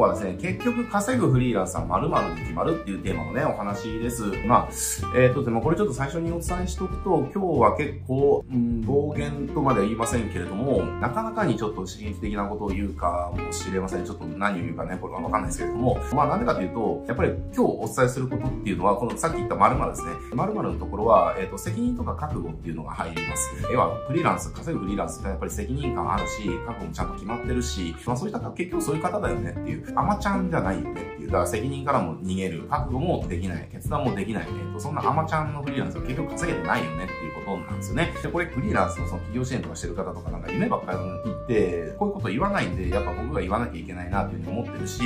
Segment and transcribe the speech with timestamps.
[0.00, 4.24] はですね、結局稼ぐフリーランスは〇〇で決まるっていうテーマのね、お話です。
[4.46, 4.68] まあ、
[5.16, 14.04] えっ、ー、と、でもこれちょっと最初にお伝えしとくと、今日は結構、うん、暴言とまでは言いませんけれども、なかなかにちょっと刺激的なことを言うかもしれません。
[14.04, 20.12] ちょっと何を言うかね、これはわかんないですけれども、まあなんでかというと、やっぱり今日お伝えすることっていうのは、このさっき言った〇〇ですね。
[20.32, 23.50] 〇〇のところは、えっ、ー、と、責任とか覚悟っていうのが入ります。
[23.72, 38.12] 要は、フリーランス、稼ぐフリーランスってやっぱり責任感あるし、覚悟もちゃんと決まってるし、まあそういった結局そういう方だよねっていう、アマちゃんじゃないよねっていう、だから責任からも逃げる、覚悟もできない、決断もできない、えっ、ー、と、そんなアマちゃんのフリーランスは結局稼げてないよねっていうことなんですよね。
[38.22, 45.02] で、これフリーランスのその企業支援とかしてる方とかなんか夢ばっかり言って、こういうこと言わないんで、やっぱ僕が言わなきゃいけないなっていうふうに思ってるし、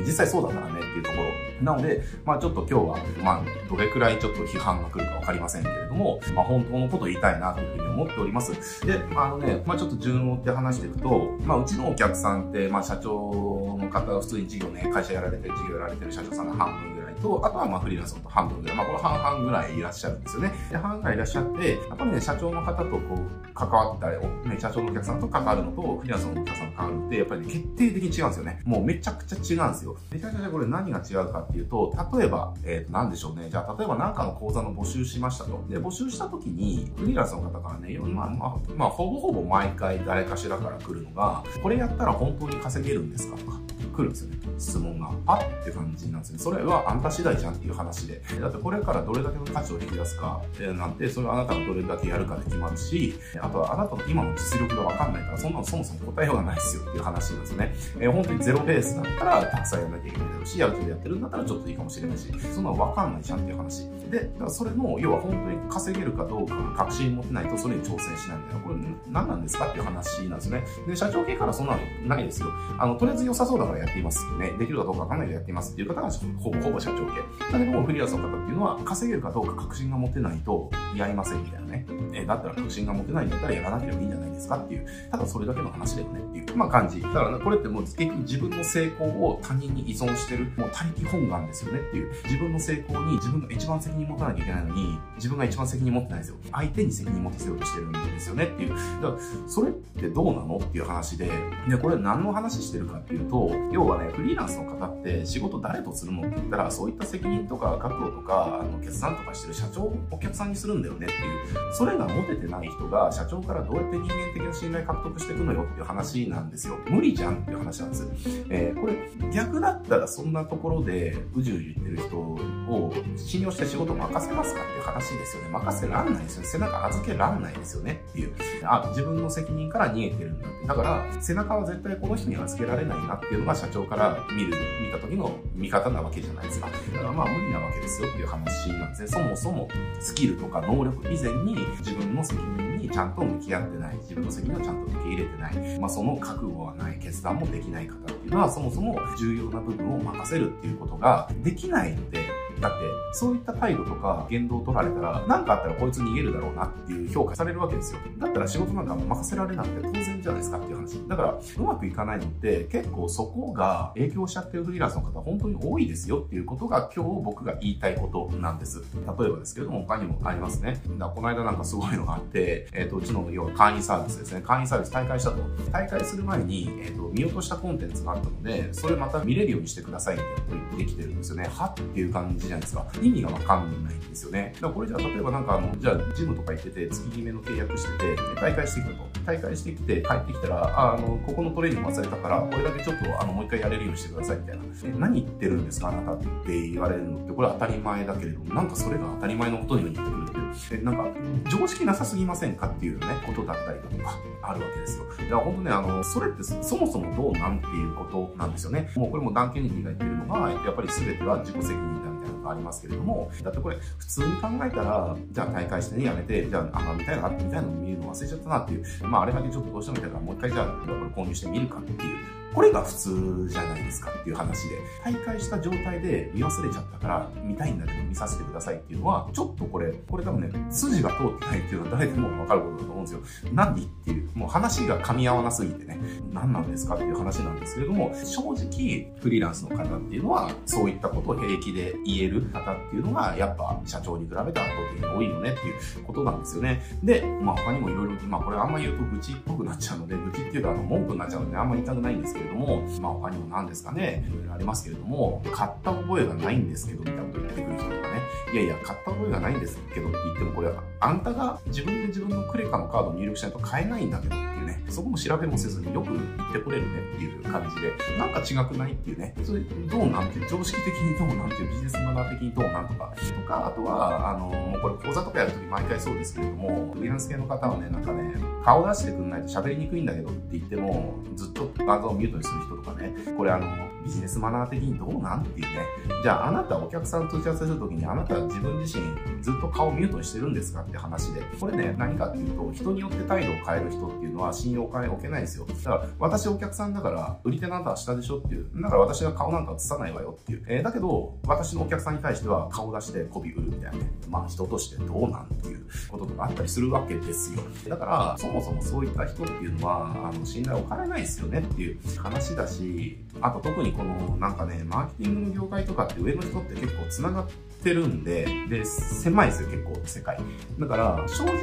[0.00, 1.43] 実際そうだからねっていうところ。
[1.62, 8.52] なので、まあちょっと今日は、まあどれくらいちょっと批判が来るかわかりませんけれども、まあ本当のことを言いたいなというふうに思っております。
[8.86, 16.93] で、あのね、まあちょっと順応って話していくと、まあうちのお客さんって、まあ社長の方普通に事業ね、会社やられてる、事業やられてる社長さんが半分
[17.24, 20.52] と、あとはまあフリーランスと半分ぐらい、まあこれ半々ぐらいいらっしゃるんですよね。
[20.70, 24.18] で、半々ぐらいいらっしゃって、やっぱりね、社長の方とこう、関わったり、
[24.50, 28.60] ね、社長のお客さんと関わるのと、フリーランスのお客さんと関わるって、やっぱり、ね、決定的に違うんですよね。
[28.64, 29.96] もうめちゃくちゃ違うんですよ。
[30.10, 33.48] めちゃくちゃこれ何が違うかっていうと、例えば、えっ、ー、と、なんでしょうね。
[33.50, 35.64] じゃあ、例えば何かの講座の募集しましたと。
[35.68, 43.63] で、募集した時に、フリーランスの方からね、まあ、まあ、まあ、ほぼほぼ毎回誰かしらから来るのが、これやったら本当に稼げるんですかとか。
[43.86, 44.36] 来るんですよね。
[44.58, 45.10] 質問が。
[45.26, 46.38] あって感じなんですね。
[46.38, 48.22] それはあんた次第じゃんっていう話で。
[48.40, 57.74] だってこれからどれだけの価値を引き出すか、えなんて、それはあなたがどれだけやるかで決まるし、あとはあなたの今の実力がわかんないから、そんなのそもそも答えようがないですよっていう話なんですね。
[58.00, 63.88] えー、本当にゼロベースだったらたくさんやらなきゃいけないだろうし、やる気でやってるんだったらちょっといいかもしれないし、そんなのわかんないじゃんっていう話。
[64.10, 68.76] で、それの、要は本当に稼げるかどうか確信持てないとそれに挑戦しないみたいな、これ
[69.10, 70.64] 何なんですかっていう話なんですね。
[70.86, 72.48] で、社長系からそんなのないですよ。
[72.78, 74.52] あの、とりあえず良さそうだからやっていますね。
[74.58, 77.20] できるかどうかわかんないでやっていますっていう方がほぼほぼ社長系。
[77.52, 81.86] だけどもフリーランスの方っていうのは稼げるかどうか確信が持てないとやりませんみたいなね。
[82.12, 87.00] えー、だったら確信が持てないんだったらやらなければいいんじゃないですかっていう、ただそれだけの話だよねっていう、まあ感じ。
[87.02, 96.36] だからこれってもう結局自分の成功を他人に依存してる、もう他力本願ですよねっていう、自分の成功に自分が一番責任持たなきゃいけないのに、自分が一番責任持ってないですよ。
[96.52, 98.70] 相手に責任持たせようとしてるんですよねっていう。
[98.70, 101.30] だからそれってどうなのっていう話で、
[101.68, 116.76] で、これ何の話してるかっていうと、要はね、フリーランスの方って仕事誰とするのって言ったら、そういった責任とか覚悟とか、あの決断とかしてる社長をお客さんにするんだよねっていう、それが持ててない人が社長からどうやって人間的な信頼獲得していくのよっていう話なんですよ。
[116.88, 118.08] 無理じゃんっていう話なんです。
[118.50, 118.94] えー、これ
[119.32, 125.48] 逆だったらそんなところでうじうじ言ってる人を信用して仕事任せますかっていう話ですよね。
[125.50, 126.48] 任せらんないですよね。
[126.48, 128.34] 背中預けらんないですよねっていう。
[128.64, 130.66] あ、自分の責任から逃げてるんだって。
[130.66, 136.68] だから、背中は絶対この人に預けられないなっていうのが社長から見る、見た時の見方なわけじゃないですか。
[136.68, 139.08] だからまあ無理なわけですよっていう話なんですね。
[139.08, 139.68] そもそも
[140.00, 143.96] スキルとか能力以前に自分の責任にちゃんと向き合ってない。
[143.96, 145.78] 自分の責任をちゃんと受け入れてない。
[145.78, 146.98] まあその覚悟はない。
[146.98, 152.20] 決断もできない方っていうのはそもそも重要な部分を任せるっていうことができないので、
[152.60, 152.78] だって、
[153.12, 158.00] そういった態度とか言動を取られたら、何かあったらこいつ逃げるだろうなっていう評価されるわけですよ。
[158.18, 161.08] だったら仕事なんか任せられなくて当然じゃないですかっていう話。
[161.08, 168.82] だから、うまくいかないのって結構そこが影響しちゃってるフリーランスの方本当に多いですよっていうことが今日僕が言いたいことなんです。
[168.94, 170.80] 例えばですけれども他にもありますね。
[170.98, 174.42] だこの間なんかすごいのがあって、えっ、ー、と、うちの要は会員サービスですね。
[174.42, 175.36] 会員サービス大会したと。
[175.72, 181.48] 大会する前に、えっ、ー、と、見落としたコンテンツがあったので、それまた見れるようにしてくださいって言ってきてるんですよね。
[181.50, 182.86] はっていう感じじゃないですか。
[183.00, 184.52] 意味がわかんないんですよね。
[184.54, 189.14] だからこれじゃあ、例えばなんかあの、じゃあ、ジムとか行ってて、月決めの契約してて、大会してくると。
[189.24, 194.64] 大会してきて、帰ってきたら、あ、の、ここのトレーニング忘れたから、これだけちょっと、あの、もう一回やれるようにしてください、みたいな。
[194.84, 200.80] え、何言ってるんですか、あなたって言われるのって、これは当たり前だけれども、なんかそれが当たり前のことのように言ってくるっていう。
[200.80, 201.06] え、なんか、
[201.50, 205.04] 常識なさすぎませんかっていうね、ことだったりだとか、あるわけですよ。
[205.06, 208.90] だから本当ね、あの、それってそもそもどうなんていうことなんですよね。
[208.94, 212.13] もうこれもダン・ケネディが言ってるのが、やっぱり全ては自己責任だ
[212.44, 233.20] かありますけれども、だってこれ普通に考えたら、じゃあ大会してね、やめて、じゃあ、あ、みたいな、みたいなの見るの忘れちゃったなっていう、まああれだけちょっとどうしても見たからもう一回じゃあ、これ購入してみるかっていう、これが普通じゃないですかっていう話で、大会した状態で見忘れちゃったから見たいんだけど見させてくださいっていうのは、ちょっとこれ、これ多分ね、筋が通ってないっていうのは誰でもわかることだと思うんですよ。
[233.52, 235.98] 何っていう、もう話が噛み合わなすぎてね、
[236.32, 246.82] 何なんですかっていう話なんですけれども、正直、フリーランスの方っていうのは、そういったことを平気で言える方っていうのが、やっぱ社長に比べて圧倒的に多いよねっていうことなんですよね。
[247.02, 258.20] で、まあ他にもいろいろ、まあこれあんま言うと愚痴っぽくなっちゃうので、愚痴っていうかあの文句になっちゃうのであんま言いたくないんですけれども、まあ他にも何ですかね、いろいろありますけれども、買った覚えがないんですけど、みたいなこと言ってくる人とかね、
[258.52, 278.34] いやいや、買った覚えがないんですけどって言っても、これはあんたが自分で自分のクレカのカードを入力しないと買えないんだけどうね、そこも調べもせずによく言ってこれるねっていう感じで、なんか違くないっていうね、それどうなんていう、常識的にどうなんていう、ビジネスマナー的にどうなんとか、とか、あとは、あの、もうこれ講座とかやるとき毎回そうですけれども、フリーランス系の方はね、なんかね、
[278.64, 283.66] 顔出してくんないと喋りにくいんだけどって言っても、ずっと画像をミュートにする人とかね、これあの、
[284.04, 285.86] ビジネスマナー的にどうなんっていうね。
[286.22, 289.04] じゃあ、あなたお客さんと打ち合わせするときに、あなた自分自身
[289.42, 291.42] ずっと顔ミュートにしてるんですかって話で。
[291.58, 295.66] これね、何かっていうと、人によって態度を変える人っていうのは信用を置けないですよ。
[295.66, 298.70] だから、私お客さんだから、売り手のあなたは下でしょっていう。
[298.74, 300.64] だから私は顔なんか映さないわよっていう。
[300.68, 304.10] えー、だけど、私のお客さんに対しては顔出して媚び売るみたいなね。
[304.28, 307.62] まあ、人としてどうなんっていうこととかあったりするわけですよ。
[307.88, 317.48] だから、そもそもそういった人っていうのは、あの、信頼を置かないですよねっていう話だし、あと特にこの、なんかね、マーケティングの業界とかって上の人って結構繋がっ
[317.82, 320.38] てるんで、で、狭いですよ、結構世界。
[320.78, 321.54] だから、正直、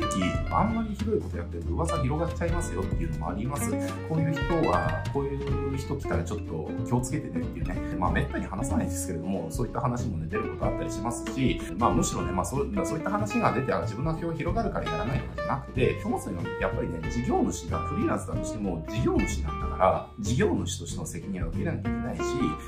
[0.51, 3.69] あんまりひどいことやってると噂広がっちゃいますよっていうのもあります。
[4.09, 7.75] こういう人は、こういう人来たらちょっと気をつけてねっていうね。
[8.01, 22.21] まあ、めったに話さないですけれども、そういった話もね、出ることあったりしますし、まあ、むしろね、まあそう、そういった話が出て、自分の票広がるからやらないとかじゃなくて、そもそもやっぱりね、事業主がフリーランスだとしても、事業主なんだから、事業主としての責任は受けなきゃいけないし、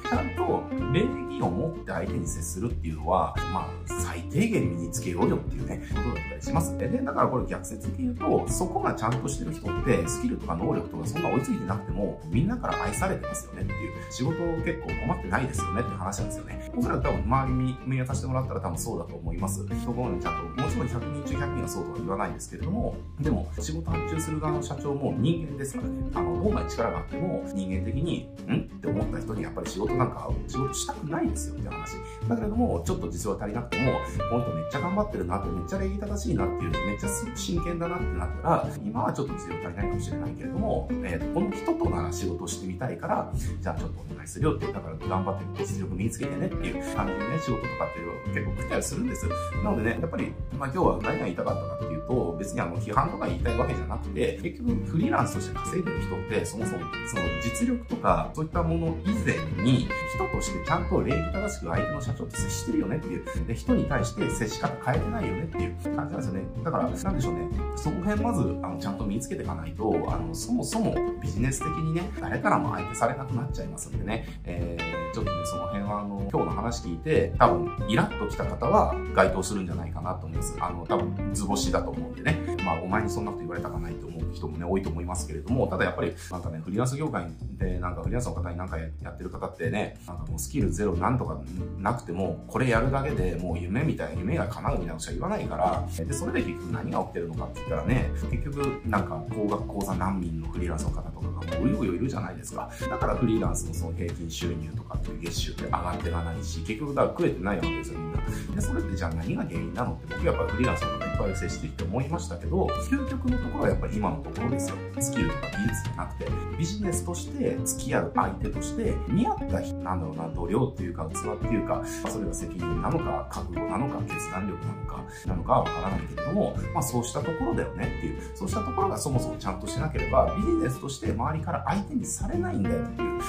[0.07, 0.63] ちゃんと
[0.93, 1.01] 礼
[1.35, 3.69] 儀を持って相手に接するっていうのは、まあ、
[4.03, 16.71] 最低限身につけようよっていうね、ことだったりしますで、だからこれ逆説的に言うと、そこがちゃんとしてる人って、スキルとか能力とかそんな追いついてなくても、みんなから愛されてますよねっていう、仕事結構困ってないですよねって話なんですよね。
[16.77, 19.65] おそらく多分周りに見渡してもらったら多分そうだと思います。
[19.83, 28.61] そこにちゃんと、もちろん100人中100人はそうとは言わないですけれども、でも仕事発注する側の社長も人間ですからね、あの、どんなに力があっても人間的に、ん？
[28.61, 31.95] って思った人にやっぱり仕事なんか仕事したくないですよって話。
[32.27, 33.93] だけれども、ちょっと実は足りなくても、
[34.29, 49.27] この人めっちゃ頑張ってるなって、めっちゃ礼儀正しいなっていう、めっちゃ真剣だなってなったら、今はちょっと強足りないかもしれないけれども、えー、この人となら仕事してみたいから、じゃあちょっとお願いするよって、だから頑張って実力身につけてねっていう感じでね、仕事とかっていうのを結構来たりするんです。
[49.63, 66.41] なのでね、やっぱり、まあ今日は何が言いたかったかっていうと、別にあの批判とか言いたいわけじゃなくて、結局フリーランスとして稼いでる人って、そもそもその実力とか、そういったもの以前に、人としてちゃんと礼儀正しく相手の社長と接してるよねっていう、で人に対して接し方変えてないよねっていう感じなんですよね。
[66.63, 67.49] だから、なんでしょうね。
[67.83, 80.55] その辺まず、あの、ちゃんと身につけていかないと、あの、そもそもビジネス的にね、誰からも相手されなくなっちゃいますんでね、えー、ちょっとね、その辺は、あの、今日の話聞いて、多分、イラッと来た方は該当するんじゃないかなと思います。
[80.61, 87.27] あの、多分、図星だと思うんでね、まあ、お前にそんなこと言われたかないと思う人もね、多いと思いますけれども、ただやっぱり、なんかね、フリーランス業界
[87.57, 91.39] で、なんかフリーランスの方になんかやってる方ってね、なんかもうスキルゼロなんとか
[91.79, 102.69] なくても、これやるだけでもう夢みたいな、夢が叶うみたいなことしか言わないから、で、それで結局何が起きてるのかって言ったらね、結局、なんか、高額講座難民のフリーランスの方とかがもううようよいるじゃないですか。
[102.89, 108.19] だからフリーランスのその平均収入とかっていう月収って上がっていかないし、結局だから食えてないわけですよ、みんな。
[108.55, 114.75] で、それってじゃあ何が原因なのって僕やっぱりフリーランスの方ぱい接してきて思いましたけど、究極のところはやっぱり今のところですよ。
[114.99, 133.21] スキルとか技術じゃなくて、ビジネスとして付き合う相手として、見合った人、なんだろうな、度量っていうか、器っていうか、それが責任なのか、覚悟なのか、決断力なのか、なのかわからないけれども、まあそうしたところだよねっていう、そうしたところがそもそもちゃんとしなければ、ビジネスとして周りから相手にされないんだよっていう。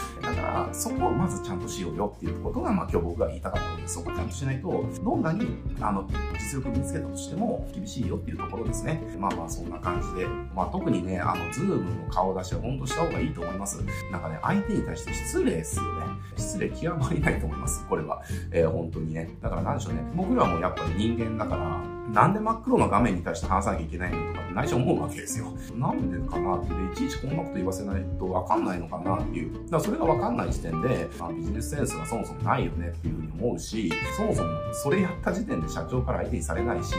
[0.72, 5.46] そこをまずちゃんとしようよっていうことが、まあ今日僕が言いたかったので、そこをちゃんとしないと、どんなに、
[5.80, 6.08] あの、
[6.38, 9.00] 実力身につけたとしても、厳しいよっていうところですね。
[9.18, 13.82] まあまあそんな感じで、まあ特にね、あの、ズームの顔出しは本当した方がいいと思います。
[14.10, 16.06] なんかね、相手に対して失礼ですよね。
[16.36, 17.86] 失礼極まりないと思います。
[17.88, 18.22] これは。
[18.50, 19.36] えー、本当にね。
[19.42, 20.00] だからなんでしょうね。
[20.14, 21.80] 僕らもやっぱり人間だから、
[22.12, 25.46] なんで真っ黒な画面に対して話さなきゃいけないのとかって内緒思うわけですよ。
[25.76, 29.52] なんでかなって、いちいちこんなこと言わせないとわかんないのかなっていう。
[29.52, 36.94] だからそれがわかんない時点で、まあ、ビジネスセンスがそもそもないよねっていうふうに思うし、そもそもそれやった時点で社長から相手にされないし、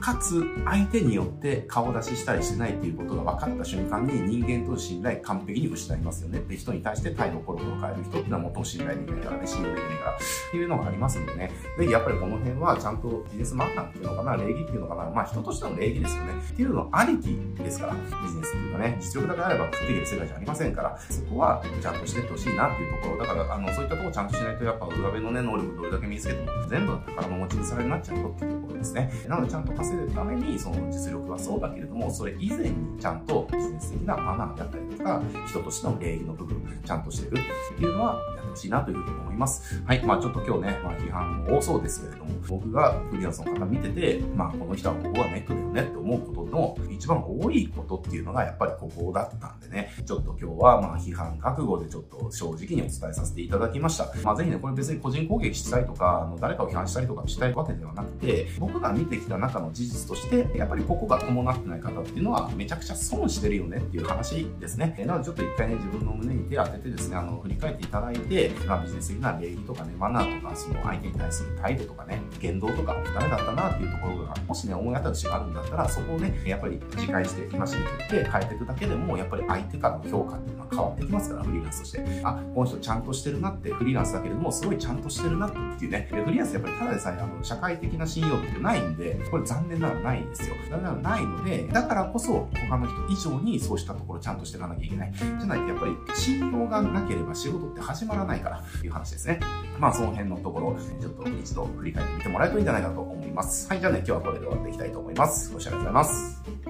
[0.00, 10.18] かつ相手によって顔出ししたりしないっていうことが分かった瞬間に人間と信頼完璧に失いますよねって人に対して態度コロコロ変える人っていうのはもっと信頼できないからね、信用できないからっ
[10.50, 11.50] ていうのがありますんでね。
[11.78, 16.32] ぜひやっぱりこの辺はちゃんとビジネスマンナーっていうのかな、な礼儀っていうのかな、まあ人としての礼儀ですよね。
[16.32, 23.18] っていうのありきですから、ビジネスっていうかね、実力だけあれば食っていける世界じゃありませんから、そこはちゃんとしてってほしいなっていうところ。
[23.18, 29.12] だから、あの、そういったところちゃんとしないと、やっぱ上辺のね、能力どれだけ身につけても、全部宝の持ち腐れになっちゃうよっていうところですね。
[29.28, 38.18] なので、ちゃんと稼ぐために、その実力はそうだけれども、それ以前にちゃんとビジネス的なマナーだったりとか、人としての礼儀の部分、ちゃんとしてるっていうのは、
[38.52, 39.82] ほしいなというふうに思います。
[39.84, 40.02] はい。
[40.04, 54.12] まあちょっと今日ね、まあ批判も多そうですけれども、僕がフリーランスの方見てて、まあこの人はここはネットだよねって思うことの一番多いことっていうのがやっぱりここだったんでね、ちょっと今日はまあ批判覚悟でちょっと正直にお伝えさせていただきました。
[54.22, 65.02] まあぜひね、これ別に個人攻撃したいとか、あの誰かを批判したりとかしたいわけではなくて、僕が見てきた中の事実として、やっぱりここが伴ってない方っていうのはめちゃくちゃ損してるよねっていう話ですね。
[65.06, 82.20] なのでちょっと一回ね、自分の胸に手を当ててですね、あの、振り返っていただいて、まあビジネス的な礼儀とかね、マナーとか、その相手に対する態度とかね、言動とか、ダメだったなっていうところが、もしね、思い当たる節があるんだったら、そこをね、やっぱり自戒して、今しめていって変えていくだけでも、やっぱり相手からの評価っていうのは変わってきますから、フリーランスとして。
[82.24, 90.54] あ、この人ちゃんとしてるなって、フリーランスだけれども、すごいちゃんとしてるなっていうね、フリーランスやっぱりただでさえ、あの、社会的な信用ってないんで、これ残念ながらないんですよ。
[90.70, 95.12] 残念ながらないので、だからこそ、他の人以上にそうしたところちゃんとしていかなきゃいけない。
[95.12, 99.40] じゃないと、やっぱり信用がなければ仕事って始まらないないからという話ですね。
[99.78, 103.68] まあ、その辺のところ、ちょっと一度振り返ってみてもらえるといいんじゃないかと思います。
[103.68, 105.52] はい、じゃあね、今日はこれで終わっていきたいと思います。
[105.52, 106.61] ご視聴ありがとうございます。